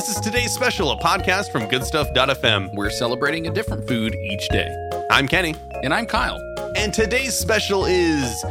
This 0.00 0.16
is 0.16 0.20
today's 0.22 0.50
special, 0.50 0.92
a 0.92 0.96
podcast 0.96 1.52
from 1.52 1.68
goodstuff.fm. 1.68 2.74
We're 2.74 2.88
celebrating 2.88 3.48
a 3.48 3.50
different 3.52 3.86
food 3.86 4.14
each 4.14 4.48
day. 4.48 4.74
I'm 5.10 5.28
Kenny, 5.28 5.54
And 5.82 5.92
I'm 5.92 6.06
Kyle. 6.06 6.38
and 6.74 6.94
today's 6.94 7.34
special 7.34 7.84
is 7.84 8.42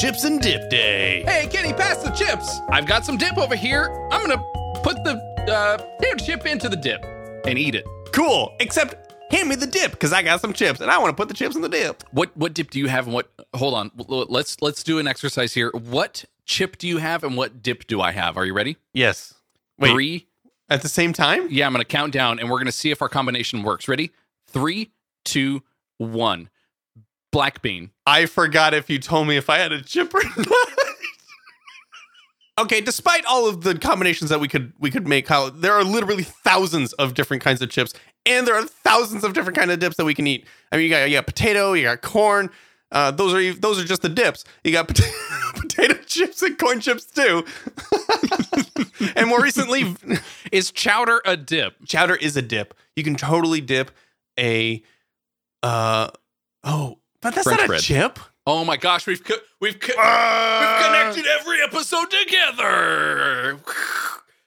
Chips 0.00 0.22
and 0.22 0.40
Dip 0.40 0.70
Day. 0.70 1.24
Hey, 1.26 1.48
Kenny, 1.48 1.72
pass 1.72 2.00
the 2.04 2.10
chips. 2.10 2.60
I've 2.70 2.86
got 2.86 3.04
some 3.04 3.16
dip 3.16 3.36
over 3.38 3.56
here. 3.56 3.86
I'm 4.12 4.24
going 4.24 4.38
to 4.38 4.80
put 4.84 5.02
the 5.02 5.16
uh, 5.52 5.78
potato 5.98 6.24
chip 6.24 6.46
into 6.46 6.68
the 6.68 6.76
dip 6.76 7.04
and 7.44 7.58
eat 7.58 7.74
it. 7.74 7.84
Cool, 8.12 8.54
except 8.60 8.94
hand 9.32 9.48
me 9.48 9.56
the 9.56 9.66
dip 9.66 9.90
because 9.90 10.12
I 10.12 10.22
got 10.22 10.40
some 10.40 10.52
chips 10.52 10.80
and 10.80 10.92
I 10.92 10.98
want 10.98 11.10
to 11.10 11.16
put 11.20 11.26
the 11.26 11.34
chips 11.34 11.56
in 11.56 11.62
the 11.62 11.68
dip. 11.68 12.04
What 12.12 12.30
what 12.36 12.54
dip 12.54 12.70
do 12.70 12.78
you 12.78 12.86
have 12.86 13.06
and 13.06 13.14
what 13.14 13.28
Hold 13.52 13.74
on. 13.74 13.90
Let's 13.96 14.62
let's 14.62 14.84
do 14.84 15.00
an 15.00 15.08
exercise 15.08 15.54
here. 15.54 15.72
What 15.72 16.24
chip 16.46 16.78
do 16.78 16.86
you 16.86 16.98
have 16.98 17.24
and 17.24 17.36
what 17.36 17.64
dip 17.64 17.88
do 17.88 18.00
I 18.00 18.12
have? 18.12 18.36
Are 18.36 18.44
you 18.46 18.54
ready? 18.54 18.76
Yes. 18.92 19.34
Wait, 19.76 19.90
Three. 19.90 20.28
At 20.68 20.82
the 20.82 20.88
same 20.88 21.12
time? 21.12 21.48
Yeah, 21.50 21.66
I'm 21.66 21.72
going 21.72 21.82
to 21.82 21.88
count 21.88 22.12
down 22.12 22.38
and 22.38 22.50
we're 22.50 22.56
going 22.56 22.66
to 22.66 22.72
see 22.72 22.90
if 22.90 23.02
our 23.02 23.08
combination 23.08 23.62
works. 23.62 23.88
Ready? 23.88 24.12
Three, 24.46 24.90
two, 25.24 25.62
one. 25.98 26.50
Black 27.32 27.62
bean. 27.62 27.90
I 28.06 28.26
forgot 28.26 28.74
if 28.74 28.88
you 28.88 28.98
told 28.98 29.26
me 29.26 29.36
if 29.36 29.50
I 29.50 29.58
had 29.58 29.72
a 29.72 29.82
chip 29.82 30.14
or 30.14 30.22
not. 30.22 30.48
okay, 32.58 32.80
despite 32.80 33.24
all 33.26 33.48
of 33.48 33.62
the 33.62 33.76
combinations 33.76 34.30
that 34.30 34.38
we 34.38 34.46
could 34.46 34.72
we 34.78 34.90
could 34.90 35.08
make, 35.08 35.26
Kyle, 35.26 35.50
there 35.50 35.72
are 35.72 35.82
literally 35.82 36.22
thousands 36.22 36.92
of 36.92 37.14
different 37.14 37.42
kinds 37.42 37.60
of 37.60 37.70
chips, 37.70 37.92
and 38.24 38.46
there 38.46 38.54
are 38.54 38.64
thousands 38.64 39.24
of 39.24 39.32
different 39.32 39.58
kind 39.58 39.72
of 39.72 39.80
dips 39.80 39.96
that 39.96 40.04
we 40.04 40.14
can 40.14 40.28
eat. 40.28 40.46
I 40.70 40.76
mean, 40.76 40.84
you 40.84 40.90
got 40.90 41.08
you 41.08 41.16
got 41.16 41.26
potato, 41.26 41.72
you 41.72 41.82
got 41.82 42.02
corn. 42.02 42.50
Uh, 42.92 43.10
those 43.10 43.34
are 43.34 43.52
those 43.54 43.80
are 43.80 43.84
just 43.84 44.02
the 44.02 44.08
dips. 44.08 44.44
You 44.62 44.70
got 44.70 44.86
potato 44.88 45.10
chips 46.14 46.42
and 46.42 46.56
corn 46.58 46.80
chips 46.80 47.04
too. 47.04 47.44
and 49.16 49.28
more 49.28 49.40
recently, 49.42 49.94
Is 50.52 50.70
chowder 50.70 51.20
a 51.24 51.36
dip? 51.36 51.74
chowder 51.86 52.16
is 52.16 52.36
a 52.36 52.42
dip. 52.42 52.74
You 52.96 53.02
can 53.04 53.16
totally 53.16 53.60
dip 53.60 53.90
a 54.38 54.82
uh 55.62 56.08
oh, 56.64 56.98
but 57.20 57.34
that's 57.34 57.44
French 57.44 57.58
not 57.60 57.64
a 57.64 57.68
bread. 57.68 57.80
chip. 57.80 58.18
Oh 58.46 58.64
my 58.64 58.76
gosh, 58.76 59.06
we've 59.06 59.24
co- 59.24 59.34
we've 59.60 59.80
co- 59.80 59.94
Uh, 59.98 60.58
we've 60.60 60.86
connected 60.86 61.26
every 61.40 61.62
episode 61.62 62.10
together. 62.10 63.58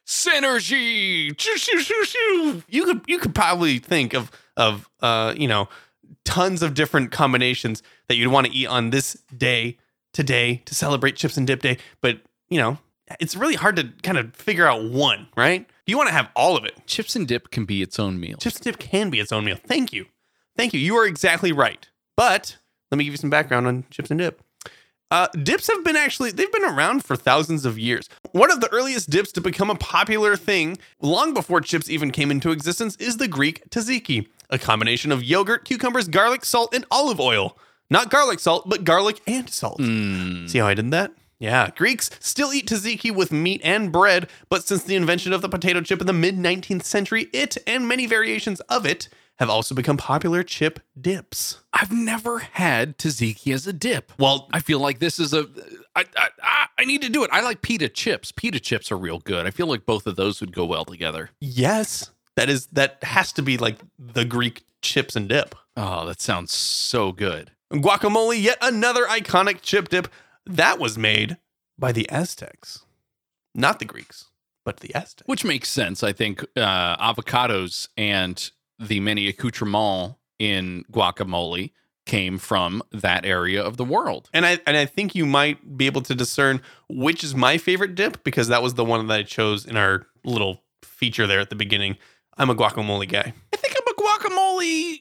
Synergy. 0.06 1.36
You 2.70 2.86
could 2.86 3.02
you 3.08 3.18
could 3.20 3.36
probably 3.36 3.80
think 3.80 4.14
of 4.14 4.32
of 4.56 4.88
uh 5.02 5.34
you 5.36 5.48
know 5.48 5.68
tons 6.24 6.62
of 6.62 6.74
different 6.74 7.12
combinations 7.12 7.82
that 8.08 8.16
you'd 8.16 8.32
want 8.32 8.48
to 8.48 8.54
eat 8.54 8.68
on 8.68 8.90
this 8.92 9.14
day 9.36 9.78
today 10.18 10.64
to 10.66 10.74
celebrate 10.74 11.16
chips 11.16 11.38
and 11.38 11.46
dip 11.46 11.62
day 11.62 11.78
but 12.02 12.20
you 12.50 12.58
know 12.60 12.76
it's 13.20 13.36
really 13.36 13.54
hard 13.54 13.76
to 13.76 13.88
kind 14.02 14.18
of 14.18 14.36
figure 14.36 14.66
out 14.68 14.84
one 14.90 15.28
right? 15.38 15.70
You 15.86 15.96
want 15.96 16.10
to 16.10 16.14
have 16.14 16.30
all 16.36 16.58
of 16.58 16.66
it. 16.66 16.74
Chips 16.88 17.16
and 17.16 17.28
dip 17.28 17.52
can 17.52 17.66
be 17.66 17.82
its 17.82 18.00
own 18.00 18.20
meal. 18.20 18.38
chips 18.38 18.58
and 18.58 18.64
dip 18.66 18.80
can 18.80 19.10
be 19.10 19.20
its 19.20 19.32
own 19.32 19.46
meal. 19.46 19.56
Thank 19.56 19.94
you. 19.94 20.08
Thank 20.58 20.74
you. 20.74 20.80
You 20.80 20.96
are 20.98 21.06
exactly 21.06 21.52
right. 21.52 21.88
But 22.16 22.58
let 22.92 22.98
me 22.98 23.04
give 23.04 23.14
you 23.14 23.18
some 23.18 23.30
background 23.30 23.68
on 23.68 23.86
chips 23.92 24.10
and 24.10 24.20
dip. 24.20 24.42
Uh, 25.10 25.28
dips 25.42 25.68
have 25.68 25.86
been 25.86 25.96
actually 25.96 26.32
they've 26.32 26.52
been 26.52 26.66
around 26.66 27.06
for 27.06 27.16
thousands 27.16 27.64
of 27.64 27.78
years. 27.78 28.10
One 28.32 28.52
of 28.52 28.60
the 28.60 28.72
earliest 28.74 29.10
dips 29.10 29.32
to 29.34 29.42
become 29.42 29.70
a 29.70 29.76
popular 29.76 30.36
thing 30.36 30.78
long 31.00 31.36
before 31.36 31.62
chips 31.62 31.90
even 31.90 32.12
came 32.12 32.32
into 32.32 32.52
existence 32.52 32.98
is 32.98 33.18
the 33.18 33.28
greek 33.28 33.70
tzatziki 33.70 34.28
a 34.50 34.58
combination 34.58 35.12
of 35.12 35.24
yogurt 35.24 35.66
cucumbers 35.66 36.08
garlic 36.08 36.44
salt 36.44 36.74
and 36.74 36.86
olive 36.92 37.20
oil 37.20 37.58
not 37.90 38.10
garlic 38.10 38.40
salt 38.40 38.68
but 38.70 38.84
garlic 38.84 39.22
and 39.28 39.50
salt 39.50 39.80
Mm. 39.80 40.50
see 40.50 40.60
how 40.60 40.68
i 40.68 40.74
did 40.74 40.92
that 40.92 41.12
yeah 41.40 41.70
greeks 41.76 42.10
still 42.20 42.54
eat 42.54 42.68
tzatziki 42.68 43.14
with 43.14 43.32
meat 43.32 43.62
and 43.64 43.92
bread 43.92 44.30
but 44.50 44.68
since 44.68 44.84
the 44.84 44.96
invention 44.96 45.34
of 45.34 45.42
the 45.42 45.50
potato 45.50 45.82
chip 45.82 46.02
in 46.02 46.08
the 46.08 46.14
mid 46.14 46.36
19th 46.38 46.84
century 46.84 47.28
it 47.34 47.58
and 47.68 47.88
many 47.88 48.06
variations 48.06 48.60
of 48.62 48.86
it 48.86 49.08
have 49.40 49.50
also 49.52 49.76
become 49.76 49.98
popular 49.98 50.42
chip 50.42 50.80
dips 51.00 51.60
I've 51.74 51.92
never 51.92 52.40
had 52.40 52.98
tzatziki 52.98 53.54
as 53.54 53.68
a 53.68 53.74
dip. 53.74 54.12
well 54.18 54.50
I 54.52 54.60
feel 54.62 54.80
like 54.80 54.98
this 54.98 55.20
is 55.20 55.32
a. 55.34 55.46
I, 55.96 56.06
I, 56.16 56.30
I, 56.42 56.66
I 56.80 56.86
need 56.86 57.02
to 57.04 57.10
do 57.10 57.24
it. 57.24 57.30
I 57.32 57.42
like 57.42 57.62
pita 57.62 57.88
chips. 57.90 58.32
Pita 58.32 58.60
chips 58.60 58.92
are 58.92 58.98
real 58.98 59.20
good. 59.20 59.46
I 59.46 59.52
feel 59.52 59.68
like 59.68 59.86
both 59.86 60.06
of 60.08 60.16
those 60.16 60.42
would 60.42 60.54
go 60.56 60.66
well 60.66 60.86
together. 60.86 61.30
Yes. 61.40 62.10
That 62.36 62.50
is 62.50 62.66
that 62.68 63.04
has 63.04 63.32
to 63.34 63.44
be 63.44 63.58
like 63.58 63.78
the 64.00 64.26
Greek 64.26 64.64
chips 64.82 65.16
and 65.16 65.30
dip. 65.30 65.54
Oh, 65.76 66.06
that 66.08 66.20
sounds 66.20 66.52
so 66.52 67.12
good. 67.12 67.52
Guacamole, 67.72 68.42
yet 68.42 68.58
another 68.62 69.06
iconic 69.06 69.62
chip 69.62 69.90
dip 69.90 70.08
that 70.46 70.80
was 70.80 70.98
made 70.98 71.38
by 71.78 71.92
the 71.92 72.10
Aztecs. 72.10 72.86
Not 73.54 73.80
the 73.80 73.86
Greeks, 73.86 74.30
but 74.64 74.80
the 74.80 74.94
Aztecs. 74.96 75.28
Which 75.28 75.44
makes 75.44 75.70
sense. 75.70 76.04
I 76.04 76.14
think 76.14 76.44
uh, 76.56 76.98
avocados 76.98 77.90
and 77.98 78.52
the 78.80 79.00
many 79.00 79.28
accoutrements 79.28 80.16
in 80.40 80.86
guacamole 80.92 81.72
came 82.06 82.38
from 82.38 82.82
that 82.92 83.26
area 83.26 83.62
of 83.62 83.78
the 83.78 83.84
world. 83.84 84.30
And 84.34 84.46
I 84.46 84.60
and 84.66 84.78
I 84.78 84.86
think 84.86 85.14
you 85.14 85.26
might 85.26 85.78
be 85.78 85.86
able 85.88 86.02
to 86.04 86.16
discern 86.16 86.62
which 86.88 87.24
is 87.24 87.36
my 87.36 87.58
favorite 87.58 87.96
dip 87.96 88.24
because 88.24 88.48
that 88.48 88.64
was 88.64 88.76
the 88.76 88.86
one 88.86 89.06
that 89.08 89.20
I 89.20 89.24
chose 89.24 89.66
in 89.66 89.76
our 89.76 90.08
little 90.24 90.64
feature 90.84 91.28
there 91.28 91.40
at 91.40 91.50
the 91.50 91.56
beginning. 91.56 91.98
I'm 92.38 92.50
a 92.50 92.56
guacamole 92.56 93.10
guy. 93.10 93.34
I 93.54 93.58
think 93.58 93.76
I'm 93.76 93.94
a 93.94 94.02
guacamole 94.02 95.00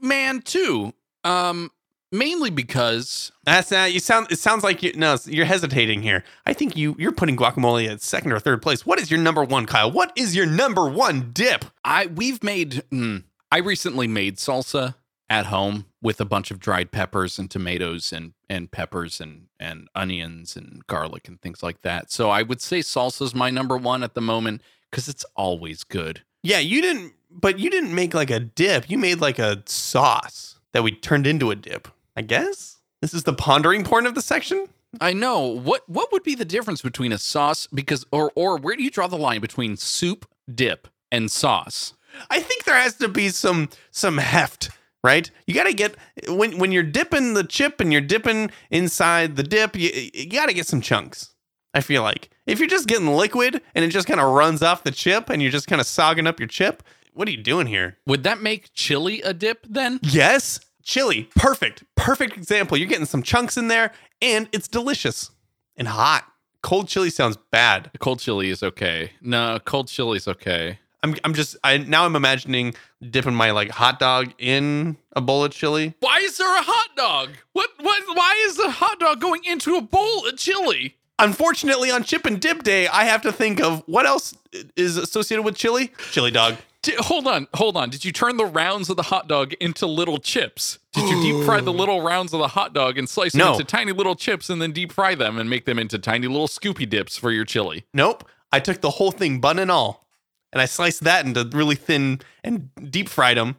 man 0.00 0.40
too. 0.40 0.94
Um, 1.26 1.70
mainly 2.12 2.50
because 2.50 3.32
That's 3.44 3.70
not. 3.70 3.92
you 3.92 4.00
sound. 4.00 4.28
It 4.30 4.38
sounds 4.38 4.62
like 4.64 4.82
you 4.82 4.92
no. 4.94 5.16
You're 5.26 5.46
hesitating 5.46 6.02
here. 6.02 6.24
I 6.46 6.52
think 6.52 6.76
you 6.76 6.96
you're 6.98 7.12
putting 7.12 7.36
guacamole 7.36 7.88
at 7.88 8.00
second 8.02 8.32
or 8.32 8.38
third 8.38 8.62
place. 8.62 8.86
What 8.86 9.00
is 9.00 9.10
your 9.10 9.20
number 9.20 9.44
one, 9.44 9.66
Kyle? 9.66 9.90
What 9.90 10.12
is 10.16 10.36
your 10.36 10.46
number 10.46 10.88
one 10.88 11.30
dip? 11.32 11.64
I 11.84 12.06
we've 12.06 12.42
made. 12.42 12.82
Mm, 12.92 13.24
I 13.50 13.58
recently 13.58 14.06
made 14.06 14.36
salsa 14.36 14.94
at 15.28 15.46
home 15.46 15.86
with 16.00 16.20
a 16.20 16.24
bunch 16.24 16.52
of 16.52 16.60
dried 16.60 16.92
peppers 16.92 17.38
and 17.38 17.50
tomatoes 17.50 18.12
and 18.12 18.32
and 18.48 18.70
peppers 18.70 19.20
and 19.20 19.48
and 19.58 19.88
onions 19.94 20.56
and 20.56 20.86
garlic 20.86 21.26
and 21.28 21.40
things 21.40 21.62
like 21.62 21.82
that. 21.82 22.12
So 22.12 22.30
I 22.30 22.42
would 22.42 22.60
say 22.60 22.80
salsa's 22.80 23.34
my 23.34 23.50
number 23.50 23.76
one 23.76 24.02
at 24.04 24.14
the 24.14 24.20
moment 24.20 24.62
because 24.90 25.08
it's 25.08 25.24
always 25.34 25.82
good. 25.82 26.22
Yeah, 26.42 26.60
you 26.60 26.80
didn't. 26.80 27.14
But 27.28 27.58
you 27.58 27.68
didn't 27.70 27.94
make 27.94 28.14
like 28.14 28.30
a 28.30 28.40
dip. 28.40 28.88
You 28.88 28.96
made 28.96 29.20
like 29.20 29.38
a 29.38 29.62
sauce 29.66 30.55
that 30.72 30.82
we 30.82 30.92
turned 30.92 31.26
into 31.26 31.50
a 31.50 31.56
dip. 31.56 31.88
I 32.16 32.22
guess 32.22 32.78
this 33.00 33.14
is 33.14 33.24
the 33.24 33.32
pondering 33.32 33.84
point 33.84 34.06
of 34.06 34.14
the 34.14 34.22
section. 34.22 34.66
I 35.00 35.12
know 35.12 35.40
what 35.40 35.88
what 35.88 36.10
would 36.12 36.22
be 36.22 36.34
the 36.34 36.44
difference 36.44 36.82
between 36.82 37.12
a 37.12 37.18
sauce 37.18 37.66
because 37.72 38.06
or 38.10 38.32
or 38.34 38.58
where 38.58 38.76
do 38.76 38.82
you 38.82 38.90
draw 38.90 39.06
the 39.06 39.18
line 39.18 39.40
between 39.40 39.76
soup, 39.76 40.26
dip, 40.52 40.88
and 41.12 41.30
sauce? 41.30 41.94
I 42.30 42.40
think 42.40 42.64
there 42.64 42.76
has 42.76 42.94
to 42.96 43.08
be 43.08 43.28
some 43.28 43.68
some 43.90 44.18
heft, 44.18 44.70
right? 45.04 45.30
You 45.46 45.54
got 45.54 45.64
to 45.64 45.74
get 45.74 45.96
when 46.28 46.58
when 46.58 46.72
you're 46.72 46.82
dipping 46.82 47.34
the 47.34 47.44
chip 47.44 47.80
and 47.80 47.92
you're 47.92 48.00
dipping 48.00 48.50
inside 48.70 49.36
the 49.36 49.42
dip, 49.42 49.76
you, 49.76 49.90
you 50.14 50.30
got 50.30 50.46
to 50.46 50.54
get 50.54 50.66
some 50.66 50.80
chunks. 50.80 51.34
I 51.74 51.82
feel 51.82 52.02
like 52.02 52.30
if 52.46 52.58
you're 52.58 52.68
just 52.68 52.88
getting 52.88 53.08
liquid 53.08 53.60
and 53.74 53.84
it 53.84 53.88
just 53.88 54.08
kind 54.08 54.20
of 54.20 54.32
runs 54.32 54.62
off 54.62 54.82
the 54.82 54.90
chip 54.90 55.28
and 55.28 55.42
you're 55.42 55.50
just 55.50 55.66
kind 55.66 55.80
of 55.80 55.86
sogging 55.86 56.26
up 56.26 56.40
your 56.40 56.48
chip, 56.48 56.82
what 57.16 57.26
are 57.28 57.30
you 57.30 57.42
doing 57.42 57.66
here? 57.66 57.96
Would 58.06 58.24
that 58.24 58.42
make 58.42 58.72
chili 58.74 59.22
a 59.22 59.32
dip 59.32 59.66
then? 59.68 59.98
Yes, 60.02 60.60
chili, 60.82 61.28
perfect, 61.34 61.82
perfect 61.94 62.36
example. 62.36 62.76
You're 62.76 62.88
getting 62.88 63.06
some 63.06 63.22
chunks 63.22 63.56
in 63.56 63.68
there 63.68 63.92
and 64.20 64.48
it's 64.52 64.68
delicious 64.68 65.30
and 65.76 65.88
hot. 65.88 66.24
Cold 66.62 66.88
chili 66.88 67.10
sounds 67.10 67.38
bad. 67.50 67.90
Cold 68.00 68.20
chili 68.20 68.50
is 68.50 68.62
okay. 68.62 69.12
No, 69.22 69.58
cold 69.64 69.88
chili 69.88 70.18
is 70.18 70.28
okay. 70.28 70.78
I'm 71.02 71.14
I'm 71.24 71.34
just 71.34 71.56
I 71.62 71.78
now 71.78 72.04
I'm 72.04 72.16
imagining 72.16 72.74
dipping 73.10 73.34
my 73.34 73.52
like 73.52 73.70
hot 73.70 73.98
dog 73.98 74.32
in 74.38 74.96
a 75.14 75.20
bowl 75.20 75.44
of 75.44 75.52
chili. 75.52 75.94
Why 76.00 76.18
is 76.18 76.36
there 76.36 76.58
a 76.58 76.62
hot 76.62 76.96
dog? 76.96 77.30
What 77.52 77.70
what 77.80 78.02
why 78.14 78.34
is 78.46 78.56
the 78.56 78.70
hot 78.70 78.98
dog 78.98 79.20
going 79.20 79.44
into 79.44 79.76
a 79.76 79.80
bowl 79.80 80.26
of 80.26 80.36
chili? 80.36 80.96
Unfortunately, 81.18 81.90
on 81.90 82.04
Chip 82.04 82.26
and 82.26 82.38
Dip 82.38 82.62
Day, 82.62 82.88
I 82.88 83.04
have 83.04 83.22
to 83.22 83.32
think 83.32 83.58
of 83.58 83.82
what 83.86 84.04
else 84.04 84.36
is 84.76 84.98
associated 84.98 85.44
with 85.44 85.56
chili. 85.56 85.92
Chili 86.10 86.30
dog. 86.30 86.56
Di- 86.86 86.94
hold 86.98 87.26
on, 87.26 87.48
hold 87.54 87.76
on. 87.76 87.90
Did 87.90 88.04
you 88.04 88.12
turn 88.12 88.36
the 88.36 88.46
rounds 88.46 88.88
of 88.90 88.96
the 88.96 89.02
hot 89.02 89.26
dog 89.26 89.52
into 89.54 89.86
little 89.86 90.18
chips? 90.18 90.78
Did 90.92 91.08
you 91.08 91.20
deep 91.20 91.44
fry 91.44 91.60
the 91.60 91.72
little 91.72 92.00
rounds 92.00 92.32
of 92.32 92.38
the 92.38 92.48
hot 92.48 92.72
dog 92.74 92.96
and 92.96 93.08
slice 93.08 93.32
them 93.32 93.52
into 93.52 93.64
tiny 93.64 93.90
little 93.92 94.14
chips 94.14 94.48
and 94.48 94.62
then 94.62 94.70
deep 94.72 94.92
fry 94.92 95.14
them 95.16 95.36
and 95.38 95.50
make 95.50 95.64
them 95.64 95.78
into 95.80 95.98
tiny 95.98 96.28
little 96.28 96.46
scoopy 96.46 96.88
dips 96.88 97.16
for 97.18 97.32
your 97.32 97.44
chili? 97.44 97.84
Nope. 97.92 98.28
I 98.52 98.60
took 98.60 98.80
the 98.82 98.90
whole 98.90 99.10
thing, 99.10 99.40
bun 99.40 99.58
and 99.58 99.70
all, 99.70 100.06
and 100.52 100.62
I 100.62 100.66
sliced 100.66 101.02
that 101.04 101.26
into 101.26 101.44
really 101.52 101.74
thin 101.74 102.20
and 102.44 102.70
deep 102.90 103.08
fried 103.08 103.36
them. 103.36 103.56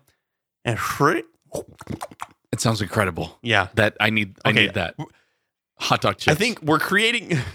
And 0.64 0.80
It 2.52 2.62
sounds 2.62 2.82
incredible. 2.82 3.38
yeah, 3.42 3.68
That 3.76 3.98
I 4.00 4.10
need 4.10 4.38
I 4.46 4.50
Okay. 4.52 4.66
need 4.68 4.74
that. 4.76 4.96
Hot 5.80 6.02
dog 6.02 6.18
chips. 6.18 6.30
I 6.34 6.36
think 6.36 6.62
we're 6.62 6.80
creating. 6.80 7.38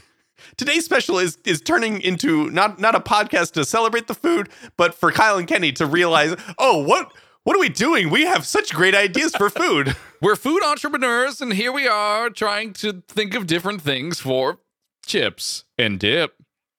Today's 0.56 0.84
special 0.84 1.18
is 1.18 1.38
is 1.44 1.60
turning 1.60 2.00
into 2.00 2.50
not 2.50 2.78
not 2.78 2.94
a 2.94 3.00
podcast 3.00 3.52
to 3.52 3.64
celebrate 3.64 4.06
the 4.06 4.14
food, 4.14 4.48
but 4.76 4.94
for 4.94 5.12
Kyle 5.12 5.38
and 5.38 5.48
Kenny 5.48 5.72
to 5.72 5.86
realize, 5.86 6.36
oh, 6.58 6.82
what 6.82 7.12
what 7.44 7.56
are 7.56 7.60
we 7.60 7.68
doing? 7.68 8.10
We 8.10 8.22
have 8.22 8.46
such 8.46 8.72
great 8.72 8.94
ideas 8.94 9.34
for 9.34 9.50
food. 9.50 9.96
we're 10.20 10.36
food 10.36 10.62
entrepreneurs 10.62 11.40
and 11.40 11.52
here 11.52 11.72
we 11.72 11.88
are 11.88 12.30
trying 12.30 12.72
to 12.74 13.02
think 13.08 13.34
of 13.34 13.46
different 13.46 13.82
things 13.82 14.20
for 14.20 14.58
chips 15.04 15.64
and 15.76 15.98
dip 15.98 16.34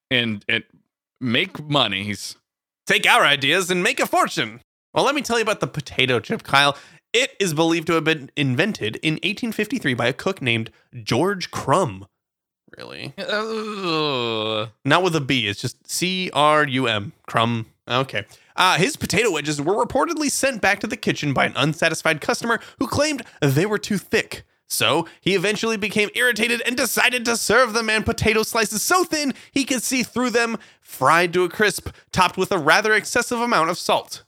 and 0.09 0.45
and 0.47 0.63
make 1.19 1.61
monies 1.61 2.37
Take 2.85 3.07
our 3.07 3.23
ideas 3.23 3.71
and 3.71 3.81
make 3.81 3.99
a 3.99 4.05
fortune. 4.05 4.61
Well, 4.93 5.05
let 5.05 5.15
me 5.15 5.21
tell 5.21 5.37
you 5.37 5.43
about 5.43 5.61
the 5.61 5.67
potato 5.67 6.19
chip, 6.19 6.43
Kyle. 6.43 6.77
It 7.13 7.31
is 7.39 7.53
believed 7.53 7.87
to 7.87 7.93
have 7.93 8.03
been 8.03 8.29
invented 8.35 8.97
in 8.97 9.13
1853 9.13 9.93
by 9.93 10.07
a 10.07 10.13
cook 10.13 10.41
named 10.41 10.69
George 11.03 11.49
Crum. 11.49 12.05
Really? 12.77 13.13
Not 14.83 15.03
with 15.03 15.15
a 15.15 15.21
B. 15.21 15.47
It's 15.47 15.61
just 15.61 15.89
C 15.89 16.31
R 16.33 16.65
U 16.65 16.87
M. 16.87 17.13
Crum. 17.27 17.67
Okay. 17.87 18.25
Uh, 18.55 18.77
his 18.77 18.95
potato 18.95 19.31
wedges 19.31 19.61
were 19.61 19.85
reportedly 19.85 20.29
sent 20.29 20.61
back 20.61 20.79
to 20.79 20.87
the 20.87 20.97
kitchen 20.97 21.33
by 21.33 21.45
an 21.45 21.53
unsatisfied 21.55 22.21
customer 22.21 22.59
who 22.79 22.87
claimed 22.87 23.23
they 23.41 23.65
were 23.65 23.77
too 23.79 23.97
thick. 23.97 24.43
So 24.67 25.07
he 25.21 25.35
eventually 25.35 25.77
became 25.77 26.09
irritated 26.15 26.61
and 26.65 26.75
decided 26.75 27.25
to 27.25 27.37
serve 27.37 27.73
the 27.73 27.83
man 27.83 28.03
potato 28.03 28.41
slices 28.41 28.81
so 28.81 29.03
thin 29.03 29.33
he 29.51 29.65
could 29.65 29.83
see 29.83 30.01
through 30.01 30.31
them, 30.31 30.57
fried 30.81 31.31
to 31.33 31.43
a 31.43 31.49
crisp, 31.49 31.89
topped 32.11 32.37
with 32.37 32.51
a 32.51 32.57
rather 32.57 32.93
excessive 32.93 33.39
amount 33.39 33.69
of 33.69 33.77
salt. 33.77 34.23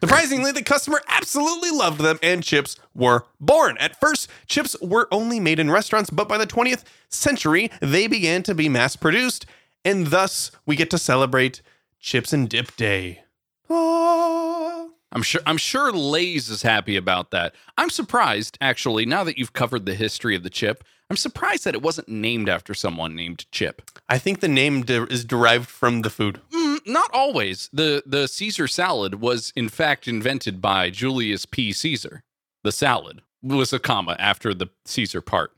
Surprisingly, 0.00 0.52
the 0.52 0.62
customer 0.62 1.02
absolutely 1.08 1.70
loved 1.70 2.00
them 2.00 2.18
and 2.22 2.42
chips 2.42 2.76
were 2.94 3.24
born. 3.38 3.76
At 3.78 4.00
first, 4.00 4.28
chips 4.46 4.76
were 4.80 5.08
only 5.12 5.38
made 5.40 5.58
in 5.58 5.70
restaurants, 5.70 6.10
but 6.10 6.28
by 6.28 6.38
the 6.38 6.46
20th 6.46 6.84
century, 7.08 7.70
they 7.80 8.06
began 8.06 8.42
to 8.44 8.54
be 8.54 8.68
mass 8.68 8.96
produced, 8.96 9.46
and 9.84 10.06
thus 10.08 10.50
we 10.64 10.76
get 10.76 10.90
to 10.90 10.98
celebrate 10.98 11.60
Chips 11.98 12.32
and 12.32 12.48
Dip 12.48 12.74
Day. 12.76 13.22
Ah. 13.68 14.86
I'm 15.12 15.22
sure 15.22 15.40
I'm 15.44 15.56
sure 15.56 15.92
Lay's 15.92 16.48
is 16.48 16.62
happy 16.62 16.96
about 16.96 17.30
that. 17.32 17.54
I'm 17.76 17.90
surprised, 17.90 18.56
actually, 18.60 19.04
now 19.06 19.24
that 19.24 19.38
you've 19.38 19.52
covered 19.52 19.84
the 19.84 19.94
history 19.94 20.36
of 20.36 20.44
the 20.44 20.50
chip, 20.50 20.84
I'm 21.10 21.16
surprised 21.16 21.64
that 21.64 21.74
it 21.74 21.82
wasn't 21.82 22.08
named 22.08 22.48
after 22.48 22.72
someone 22.72 23.16
named 23.16 23.44
Chip. 23.50 23.82
I 24.08 24.18
think 24.18 24.38
the 24.38 24.48
name 24.48 24.82
de- 24.82 25.12
is 25.12 25.24
derived 25.24 25.68
from 25.68 26.02
the 26.02 26.10
food. 26.10 26.40
Not 26.86 27.10
always. 27.12 27.68
The 27.72 28.02
the 28.06 28.26
Caesar 28.26 28.68
salad 28.68 29.20
was 29.20 29.52
in 29.56 29.68
fact 29.68 30.08
invented 30.08 30.60
by 30.60 30.90
Julius 30.90 31.46
P. 31.46 31.72
Caesar. 31.72 32.22
The 32.64 32.72
salad 32.72 33.22
was 33.42 33.72
a 33.72 33.78
comma 33.78 34.16
after 34.18 34.52
the 34.54 34.68
Caesar 34.84 35.20
part. 35.20 35.56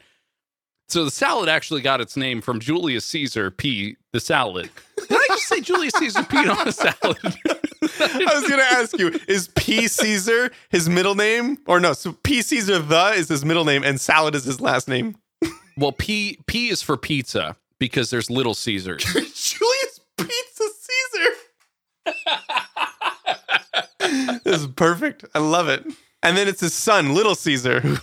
So 0.89 1.05
the 1.05 1.11
salad 1.11 1.49
actually 1.49 1.81
got 1.81 2.01
its 2.01 2.17
name 2.17 2.41
from 2.43 2.61
Julius 2.61 3.05
Caesar 3.07 3.51
P. 3.51 3.97
The 4.13 4.21
salad. 4.21 4.69
Did 4.99 5.11
I 5.11 5.27
just 5.31 5.49
say 5.49 5.61
Julius 5.61 5.95
Caesar 5.95 6.23
P. 6.25 6.37
on 6.37 6.67
the 6.67 6.73
salad? 6.73 7.19
I 7.83 8.35
was 8.35 8.49
gonna 8.49 8.63
ask 8.63 8.99
you: 8.99 9.19
Is 9.27 9.49
P 9.57 9.89
Caesar 9.89 10.51
his 10.71 10.89
middle 10.89 11.15
name, 11.15 11.59
or 11.67 11.81
no? 11.81 11.95
So 11.95 12.13
P 12.23 12.43
Caesar 12.43 12.79
the 12.79 13.13
is 13.17 13.29
his 13.29 13.45
middle 13.45 13.65
name, 13.65 13.83
and 13.85 14.01
salad 14.01 14.35
is 14.35 14.45
his 14.45 14.61
last 14.61 14.87
name. 14.87 15.17
well, 15.77 15.93
P 15.93 16.39
P 16.47 16.69
is 16.69 16.83
for 16.83 16.97
pizza 16.97 17.57
because 17.79 18.11
there's 18.11 18.31
Little 18.31 18.55
Caesars. 18.55 19.03
Julius 19.13 20.01
Pizza 20.19 20.65
Caesar. 22.05 22.13
this 24.42 24.42
is 24.61 24.67
perfect. 24.67 25.25
I 25.35 25.39
love 25.39 25.69
it. 25.69 25.85
And 26.23 26.37
then 26.37 26.47
it's 26.47 26.61
his 26.61 26.75
son, 26.75 27.15
Little 27.15 27.35
Caesar, 27.35 27.81
who 27.81 27.99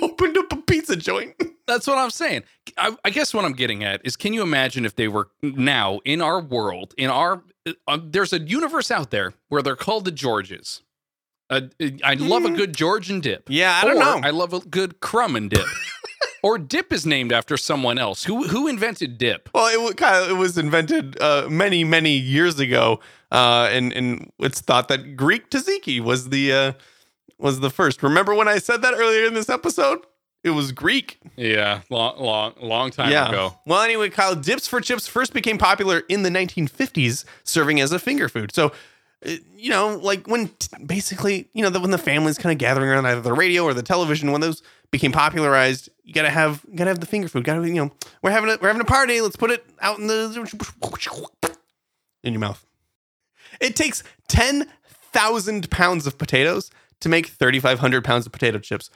opened 0.02 0.38
up 0.38 0.52
a 0.52 0.56
pizza 0.56 0.96
joint. 0.96 1.34
That's 1.66 1.86
what 1.86 1.98
I'm 1.98 2.10
saying. 2.10 2.44
I, 2.76 2.96
I, 3.04 3.10
guess 3.10 3.32
what 3.32 3.44
I'm 3.44 3.54
getting 3.54 3.84
at 3.84 4.00
is 4.04 4.16
can 4.16 4.32
you 4.32 4.42
imagine 4.42 4.84
if 4.84 4.96
they 4.96 5.08
were 5.08 5.30
now 5.42 6.00
in 6.04 6.20
our 6.20 6.40
world, 6.40 6.94
in 6.98 7.08
our, 7.10 7.42
uh, 7.88 7.98
there's 8.02 8.32
a 8.32 8.40
universe 8.40 8.90
out 8.90 9.10
there 9.10 9.32
where 9.48 9.62
they're 9.62 9.76
called 9.76 10.04
the 10.04 10.12
Georges. 10.12 10.82
Uh, 11.50 11.62
I 12.02 12.14
love 12.14 12.44
a 12.44 12.50
good 12.50 12.74
Georgian 12.74 13.20
dip. 13.20 13.44
Yeah, 13.48 13.78
I 13.82 13.86
don't 13.86 13.96
or 13.96 14.00
know. 14.00 14.20
I 14.22 14.30
love 14.30 14.52
a 14.52 14.60
good 14.60 15.00
crumb 15.00 15.36
and 15.36 15.50
dip. 15.50 15.66
or 16.42 16.58
dip 16.58 16.92
is 16.92 17.04
named 17.04 17.32
after 17.32 17.56
someone 17.56 17.98
else. 17.98 18.24
Who 18.24 18.48
who 18.48 18.66
invented 18.66 19.18
dip? 19.18 19.50
Well, 19.54 19.88
it, 19.88 19.96
Kyle, 19.96 20.28
it 20.28 20.36
was 20.36 20.56
invented 20.56 21.20
uh, 21.20 21.48
many, 21.50 21.84
many 21.84 22.16
years 22.16 22.58
ago, 22.58 23.00
uh, 23.34 23.68
and 23.72 23.92
and 23.92 24.30
it's 24.38 24.60
thought 24.60 24.86
that 24.88 25.16
Greek 25.16 25.50
tzatziki 25.50 26.00
was 26.00 26.28
the 26.28 26.52
uh, 26.52 26.72
was 27.36 27.58
the 27.58 27.70
first. 27.70 28.02
Remember 28.02 28.32
when 28.32 28.46
I 28.46 28.58
said 28.58 28.80
that 28.82 28.94
earlier 28.94 29.26
in 29.26 29.34
this 29.34 29.48
episode? 29.48 30.06
It 30.44 30.50
was 30.50 30.70
Greek. 30.70 31.18
Yeah, 31.36 31.80
long 31.90 32.20
long 32.20 32.54
long 32.60 32.90
time 32.92 33.10
ago. 33.28 33.54
Well, 33.66 33.82
anyway, 33.82 34.10
Kyle, 34.10 34.36
dips 34.36 34.68
for 34.68 34.80
chips 34.80 35.08
first 35.08 35.32
became 35.32 35.58
popular 35.58 36.02
in 36.08 36.22
the 36.22 36.30
1950s, 36.30 37.24
serving 37.42 37.80
as 37.80 37.90
a 37.90 37.98
finger 37.98 38.28
food. 38.28 38.54
So, 38.54 38.72
uh, 39.26 39.30
you 39.56 39.70
know, 39.70 39.96
like 39.96 40.28
when 40.28 40.50
basically, 40.86 41.48
you 41.54 41.62
know, 41.62 41.70
the, 41.70 41.80
when 41.80 41.90
the 41.90 41.98
family's 41.98 42.38
kind 42.38 42.52
of 42.52 42.58
gathering 42.58 42.88
around 42.88 43.06
either 43.06 43.22
the 43.22 43.32
radio 43.32 43.64
or 43.64 43.74
the 43.74 43.82
television, 43.82 44.30
when 44.30 44.42
those 44.42 44.62
became 44.92 45.10
popularized, 45.10 45.88
you 46.04 46.14
gotta 46.14 46.30
have 46.30 46.64
you 46.70 46.76
gotta 46.76 46.90
have 46.90 47.00
the 47.00 47.06
finger 47.06 47.26
food. 47.26 47.42
Gotta 47.42 47.66
you 47.66 47.74
know, 47.74 47.90
we're 48.22 48.30
having 48.30 48.50
a 48.50 48.58
we're 48.60 48.68
having 48.68 48.82
a 48.82 48.84
party. 48.84 49.20
Let's 49.20 49.34
put 49.34 49.50
it 49.50 49.64
out 49.80 49.98
in 49.98 50.06
the 50.06 50.26
in 52.22 52.32
your 52.32 52.40
mouth. 52.40 52.64
It 53.60 53.76
takes 53.76 54.02
ten 54.28 54.68
thousand 55.12 55.70
pounds 55.70 56.06
of 56.06 56.18
potatoes 56.18 56.70
to 57.00 57.08
make 57.08 57.26
thirty 57.26 57.60
five 57.60 57.78
hundred 57.78 58.04
pounds 58.04 58.26
of 58.26 58.32
potato 58.32 58.58
chips. 58.58 58.90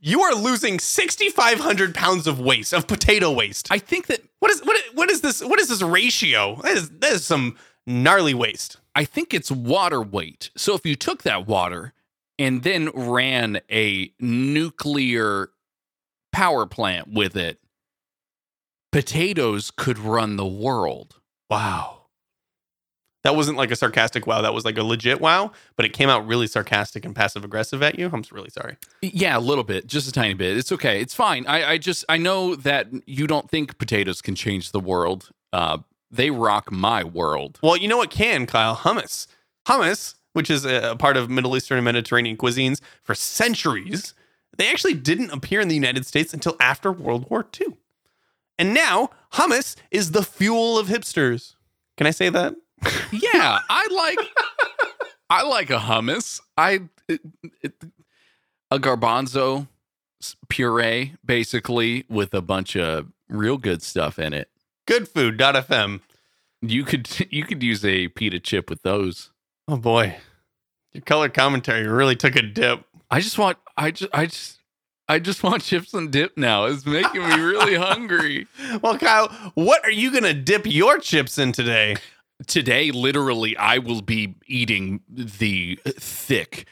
You 0.00 0.22
are 0.22 0.34
losing 0.34 0.78
sixty 0.80 1.28
five 1.28 1.60
hundred 1.60 1.94
pounds 1.94 2.26
of 2.26 2.40
waste 2.40 2.72
of 2.72 2.86
potato 2.86 3.30
waste. 3.30 3.68
I 3.70 3.78
think 3.78 4.06
that 4.08 4.20
What 4.40 4.50
is 4.50 4.60
what 4.64 4.76
what 4.94 5.10
is 5.10 5.20
this 5.20 5.42
what 5.42 5.60
is 5.60 5.68
this 5.68 5.82
ratio? 5.82 6.60
That 6.62 6.76
is 6.76 6.90
that 6.90 7.12
is 7.12 7.24
some 7.24 7.56
gnarly 7.86 8.34
waste. 8.34 8.78
I 8.94 9.04
think 9.04 9.32
it's 9.32 9.50
water 9.50 10.02
weight. 10.02 10.50
So 10.56 10.74
if 10.74 10.84
you 10.84 10.96
took 10.96 11.22
that 11.22 11.46
water 11.46 11.92
and 12.38 12.62
then 12.62 12.90
ran 12.94 13.60
a 13.70 14.12
nuclear 14.18 15.50
power 16.32 16.66
plant 16.66 17.12
with 17.12 17.36
it, 17.36 17.60
potatoes 18.90 19.70
could 19.70 19.98
run 19.98 20.36
the 20.36 20.46
world. 20.46 21.20
Wow. 21.48 22.01
That 23.24 23.36
wasn't 23.36 23.56
like 23.56 23.70
a 23.70 23.76
sarcastic 23.76 24.26
wow. 24.26 24.42
That 24.42 24.52
was 24.52 24.64
like 24.64 24.76
a 24.78 24.82
legit 24.82 25.20
wow, 25.20 25.52
but 25.76 25.86
it 25.86 25.92
came 25.92 26.08
out 26.08 26.26
really 26.26 26.46
sarcastic 26.46 27.04
and 27.04 27.14
passive 27.14 27.44
aggressive 27.44 27.82
at 27.82 27.98
you. 27.98 28.10
I'm 28.12 28.24
really 28.32 28.50
sorry. 28.50 28.76
Yeah, 29.00 29.38
a 29.38 29.40
little 29.40 29.64
bit, 29.64 29.86
just 29.86 30.08
a 30.08 30.12
tiny 30.12 30.34
bit. 30.34 30.56
It's 30.56 30.72
okay. 30.72 31.00
It's 31.00 31.14
fine. 31.14 31.46
I, 31.46 31.72
I 31.72 31.78
just 31.78 32.04
I 32.08 32.16
know 32.16 32.56
that 32.56 32.88
you 33.06 33.26
don't 33.26 33.48
think 33.48 33.78
potatoes 33.78 34.20
can 34.22 34.34
change 34.34 34.72
the 34.72 34.80
world. 34.80 35.30
Uh, 35.52 35.78
they 36.10 36.30
rock 36.30 36.72
my 36.72 37.04
world. 37.04 37.58
Well, 37.62 37.76
you 37.76 37.88
know 37.88 37.96
what 37.96 38.10
can, 38.10 38.46
Kyle? 38.46 38.76
Hummus. 38.76 39.28
Hummus, 39.66 40.14
which 40.32 40.50
is 40.50 40.64
a 40.64 40.90
a 40.90 40.96
part 40.96 41.16
of 41.16 41.30
Middle 41.30 41.56
Eastern 41.56 41.78
and 41.78 41.84
Mediterranean 41.84 42.36
cuisines 42.36 42.80
for 43.02 43.14
centuries, 43.14 44.14
they 44.56 44.68
actually 44.68 44.94
didn't 44.94 45.30
appear 45.30 45.60
in 45.60 45.68
the 45.68 45.74
United 45.74 46.06
States 46.06 46.34
until 46.34 46.56
after 46.60 46.90
World 46.90 47.30
War 47.30 47.46
II. 47.58 47.76
And 48.58 48.74
now, 48.74 49.10
hummus 49.32 49.76
is 49.90 50.10
the 50.10 50.22
fuel 50.22 50.78
of 50.78 50.88
hipsters. 50.88 51.54
Can 51.96 52.06
I 52.06 52.10
say 52.10 52.28
that? 52.28 52.54
Yeah, 53.12 53.58
I 53.68 53.88
like 53.90 54.18
I 55.30 55.42
like 55.42 55.70
a 55.70 55.78
hummus. 55.78 56.40
I 56.56 56.80
it, 57.08 57.20
it, 57.62 57.74
a 58.70 58.78
garbanzo 58.78 59.68
puree 60.48 61.14
basically 61.24 62.04
with 62.08 62.32
a 62.34 62.42
bunch 62.42 62.76
of 62.76 63.08
real 63.28 63.58
good 63.58 63.82
stuff 63.82 64.18
in 64.18 64.32
it. 64.32 64.48
Goodfood.fm. 64.86 66.00
You 66.60 66.84
could 66.84 67.08
you 67.30 67.44
could 67.44 67.62
use 67.62 67.84
a 67.84 68.08
pita 68.08 68.40
chip 68.40 68.70
with 68.70 68.82
those. 68.82 69.30
Oh 69.68 69.76
boy. 69.76 70.16
Your 70.92 71.02
color 71.02 71.28
commentary 71.28 71.86
really 71.86 72.16
took 72.16 72.36
a 72.36 72.42
dip. 72.42 72.84
I 73.10 73.20
just 73.20 73.38
want 73.38 73.58
I 73.76 73.90
just 73.90 74.10
I 74.14 74.26
just 74.26 74.58
I 75.08 75.18
just 75.18 75.42
want 75.42 75.62
chips 75.62 75.92
and 75.94 76.10
dip 76.10 76.36
now. 76.36 76.64
It's 76.64 76.86
making 76.86 77.28
me 77.28 77.40
really 77.40 77.74
hungry. 77.74 78.46
Well, 78.82 78.96
Kyle, 78.98 79.28
what 79.54 79.84
are 79.84 79.90
you 79.90 80.10
going 80.10 80.22
to 80.22 80.32
dip 80.32 80.64
your 80.64 80.98
chips 80.98 81.36
in 81.36 81.52
today? 81.52 81.96
Today, 82.46 82.90
literally, 82.90 83.56
I 83.56 83.78
will 83.78 84.02
be 84.02 84.34
eating 84.46 85.00
the 85.08 85.78
thick 85.86 86.66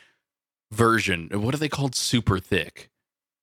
version. 0.71 1.29
What 1.33 1.55
are 1.55 1.59
they 1.59 1.69
called? 1.69 1.95
Super 1.95 2.39
thick 2.39 2.91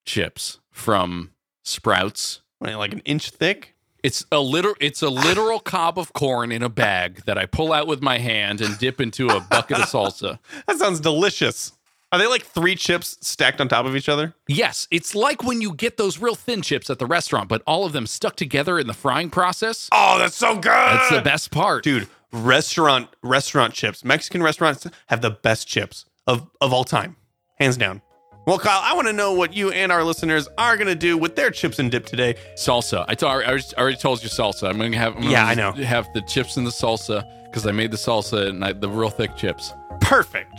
chips 0.05 0.60
from 0.72 1.31
Sprouts. 1.63 2.41
What, 2.60 2.74
like 2.75 2.93
an 2.93 3.01
inch 3.01 3.29
thick? 3.29 3.75
It's 4.03 4.25
a 4.31 4.39
literal 4.39 4.75
it's 4.79 5.01
a 5.01 5.10
literal 5.10 5.60
cob 5.60 6.00
of 6.00 6.13
corn 6.13 6.51
in 6.51 6.63
a 6.63 6.69
bag 6.69 7.24
that 7.25 7.38
I 7.38 7.46
pull 7.46 7.74
out 7.74 7.88
with 7.88 8.01
my 8.01 8.19
hand 8.19 8.62
and 8.62 8.77
dip 8.77 9.01
into 9.01 9.27
a 9.27 9.41
bucket 9.41 9.79
of 9.79 9.86
salsa. 9.86 10.39
That 10.67 10.77
sounds 10.77 11.00
delicious. 11.00 11.74
Are 12.12 12.19
they 12.19 12.27
like 12.27 12.43
three 12.43 12.75
chips 12.75 13.17
stacked 13.22 13.60
on 13.60 13.67
top 13.67 13.86
of 13.86 13.96
each 13.96 14.07
other? 14.07 14.34
Yes, 14.48 14.88
it's 14.91 15.13
like 15.13 15.43
when 15.43 15.60
you 15.60 15.74
get 15.74 15.98
those 15.98 16.19
real 16.19 16.36
thin 16.36 16.62
chips 16.62 16.89
at 16.89 17.00
the 17.00 17.05
restaurant, 17.05 17.50
but 17.50 17.62
all 17.67 17.86
of 17.86 17.91
them 17.91 18.07
stuck 18.07 18.38
together 18.38 18.79
in 18.79 18.88
the 18.88 18.93
frying 18.93 19.29
process. 19.29 19.89
Oh, 19.91 20.17
that's 20.17 20.36
so 20.36 20.55
good. 20.55 20.72
That's 20.72 21.10
the 21.10 21.22
best 21.22 21.51
part. 21.51 21.84
Dude, 21.84 22.07
restaurant 22.31 23.10
restaurant 23.24 23.74
chips. 23.74 24.03
Mexican 24.03 24.43
restaurants 24.43 24.88
have 25.07 25.22
the 25.22 25.31
best 25.31 25.67
chips 25.67 26.05
of 26.25 26.50
of 26.62 26.74
all 26.74 26.84
time. 26.84 27.15
Hands 27.60 27.75
down. 27.77 28.01
Well, 28.46 28.60
Kyle, 28.60 28.79
I 28.81 28.93
want 28.96 29.07
to 29.07 29.13
know 29.13 29.34
what 29.34 29.53
you 29.53 29.72
and 29.72 29.91
our 29.91 30.05
listeners 30.05 30.48
are 30.57 30.77
going 30.77 30.88
to 30.88 30.96
do 30.96 31.17
with 31.17 31.36
their 31.36 31.51
chips 31.51 31.79
and 31.79 31.91
dip 31.91 32.05
today. 32.05 32.36
Salsa. 32.55 33.03
I, 33.05 33.13
told, 33.13 33.43
I 33.43 33.60
already- 33.77 33.98
told 33.98 34.24
you 34.24 34.29
salsa. 34.29 34.69
I'm 34.69 34.77
gonna 34.77 34.96
have. 34.98 35.15
I'm 35.15 35.22
gonna 35.24 35.31
Yeah, 35.34 35.46
I 35.46 35.53
know. 35.53 35.74
Have 35.74 36.07
the 36.13 36.22
chips 36.22 36.55
and 36.55 36.65
the 36.65 36.72
salsa 36.72 37.25
because 37.46 37.67
I 37.67 37.72
made 37.72 37.91
the 37.91 37.98
salsa 37.98 38.48
and 38.48 38.63
I, 38.63 38.72
the 38.72 38.88
real 38.89 39.10
thick 39.10 39.36
chips. 39.36 39.74
Perfect. 40.00 40.53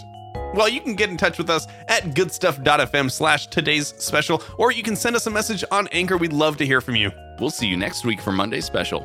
Well, 0.54 0.68
you 0.68 0.80
can 0.82 0.96
get 0.96 1.08
in 1.08 1.16
touch 1.16 1.38
with 1.38 1.48
us 1.50 1.66
at 1.88 2.14
goodstuff.fm 2.14 3.10
slash 3.10 3.46
today's 3.48 3.88
special, 3.98 4.42
or 4.58 4.70
you 4.72 4.82
can 4.82 4.96
send 4.96 5.14
us 5.16 5.26
a 5.26 5.30
message 5.30 5.64
on 5.70 5.88
Anchor. 5.88 6.16
We'd 6.18 6.32
love 6.32 6.56
to 6.58 6.66
hear 6.66 6.80
from 6.82 6.96
you. 6.96 7.10
We'll 7.38 7.50
see 7.50 7.66
you 7.66 7.76
next 7.76 8.04
week 8.04 8.20
for 8.20 8.32
Monday's 8.32 8.64
special. 8.66 9.00